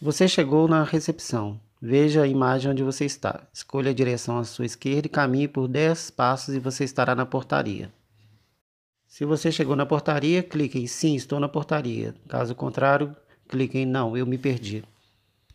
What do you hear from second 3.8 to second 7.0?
a direção à sua esquerda e caminhe por 10 passos e você